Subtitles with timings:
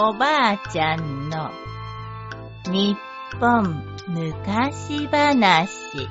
[0.00, 1.50] おばあちゃんの
[2.66, 2.96] 日
[3.40, 6.08] 本昔話。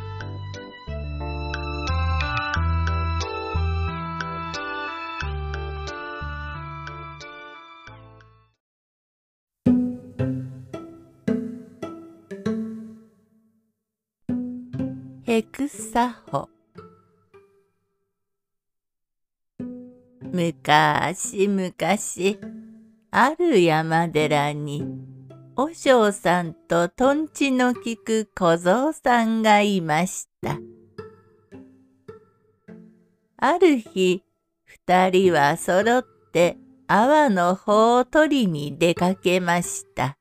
[15.23, 16.49] ヘクサホ
[20.33, 22.37] むかしむかし
[23.11, 24.85] ある山寺に
[25.55, 30.59] 和尚さんととんちのきく小僧さんがいました。
[33.37, 34.23] ある日
[34.65, 40.17] 二人はそろって泡の方を取りに出かけました。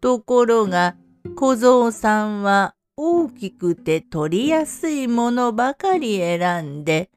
[0.00, 0.96] ところが
[1.36, 7.10] 小僧さんは大きくて取りやすいものばかり選んで、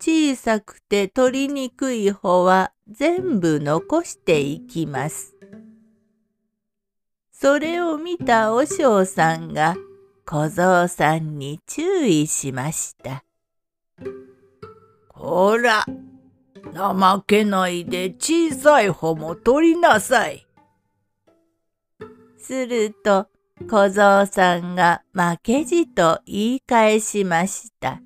[0.00, 5.34] 小さくて取りにくい方は全部残していきます。
[7.32, 9.76] それを見た和尚さんが
[10.24, 13.24] 小僧さんに注意しました。
[15.08, 15.84] こら、
[16.74, 20.46] 怠けないで小さい方も取りなさい。
[22.38, 23.28] すると、
[23.68, 28.00] 小僧さんが負けじと言い返しました。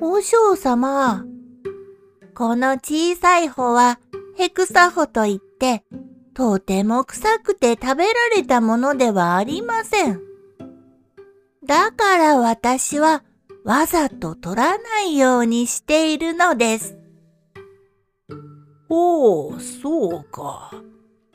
[0.00, 1.26] 和尚様、
[2.34, 4.00] この小さい穂は
[4.34, 5.84] ヘクサホといって、
[6.32, 10.22] とても臭くて食べられたものではありません。
[11.66, 13.22] だから私は
[13.62, 16.96] わざと取らないようにしているのです。
[18.88, 20.72] おお、そうか。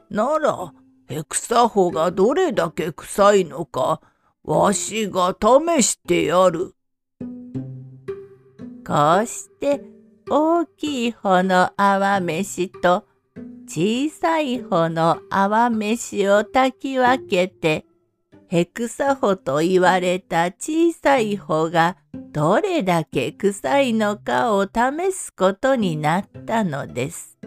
[0.10, 0.74] なら、
[1.08, 4.02] ヘクサホがどれだけ臭いのか、
[4.44, 6.75] わしが試してやる。
[8.86, 9.82] こうして
[10.30, 13.06] 大きい方の泡飯と
[13.68, 17.86] 小さい方の泡飯を炊き分けて、
[18.48, 21.98] ヘクサホと言われた小さい方が
[22.32, 27.40] どれだけ臭いのかを試すことになったのです。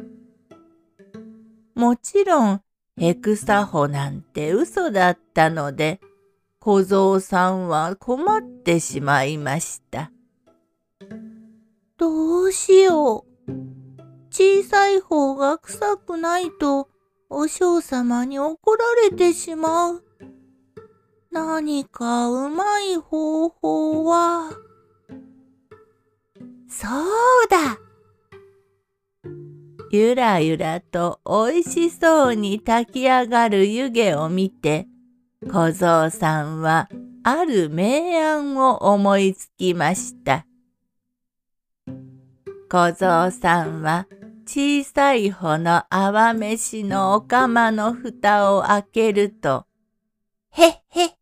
[1.77, 2.63] もちろん
[2.97, 6.01] ヘクサホなんて嘘だったので、
[6.59, 10.11] 小僧さんは困ってしまいました。
[12.11, 13.53] どうしよう。
[14.31, 16.89] 小さい方が臭くないと、
[17.29, 20.03] お嬢様に怒られてしまう。
[21.31, 24.51] 何かうまい方法は？
[26.67, 27.79] そうだ
[29.91, 34.89] ゆらゆらとおいしそうに炊き上がる湯気を見て、
[35.47, 36.89] 小僧さんは
[37.23, 40.47] ある名案を思いつきました。
[42.71, 44.07] 小僧さんは
[44.47, 49.65] 小さい方の泡飯のお釜の蓋を開けると、
[50.51, 51.15] へっへっへ、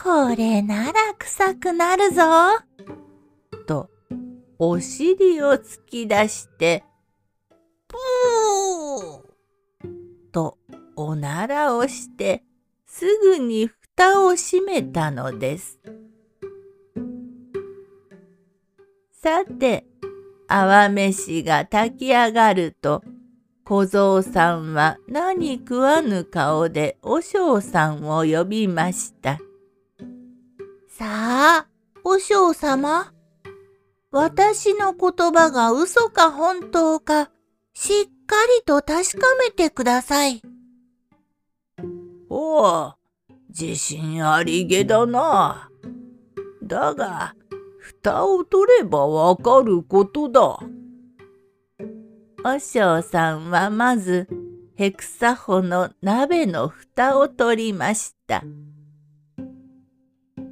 [0.00, 2.22] これなら臭くなるぞ。
[3.66, 3.90] と、
[4.60, 6.84] お尻を突き出して、
[7.88, 9.90] ぷー
[10.30, 10.56] と
[10.94, 12.44] おならをして
[12.86, 15.80] すぐに蓋を閉めたのです。
[19.12, 19.86] さて
[20.54, 23.02] 泡飯が炊き上がると
[23.64, 29.38] 小僧さんは何食わぬ顔で和尚さんを呼びました。
[30.88, 31.66] さあ、
[32.04, 33.14] 和尚様。
[34.10, 37.30] 私の言葉が嘘か本当か
[37.72, 40.42] しっかりと確かめてください。
[42.28, 42.94] おお、
[43.48, 45.70] 自信ありげだな。
[46.62, 47.34] だが、
[48.02, 50.58] 蓋を取ればわかることだ。
[52.42, 54.28] 和尚さんはまず
[54.74, 58.42] ヘクサホの鍋の蓋を取りました。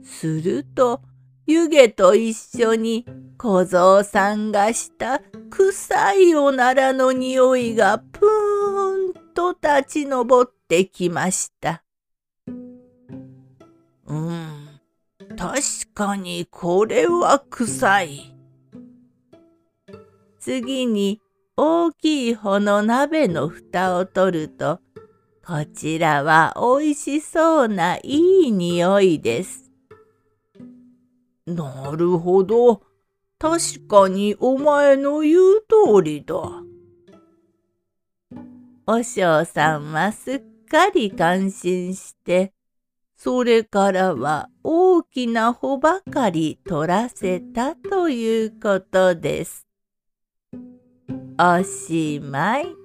[0.04, 1.00] すると
[1.46, 3.04] 湯気と一緒に
[3.36, 5.20] 小僧さんがした
[5.50, 11.82] 臭いおならの匂いがぷーんと立ち上ってきました。
[14.06, 14.59] うん、
[15.40, 15.62] 確
[15.94, 18.36] かにこれは臭い。
[20.38, 21.22] 次に
[21.56, 24.80] 大きい方の鍋の蓋を取ると、
[25.42, 29.70] こちらはおいしそうないい匂いです。
[31.46, 32.82] なるほど。
[33.38, 36.34] 確かにお前の言う通りだ。
[38.84, 42.52] 和尚さんはすっかり感心して、
[43.16, 44.48] それからは
[45.00, 49.66] 大きな穂ばかり取らせたということです。
[51.38, 52.79] おしまい。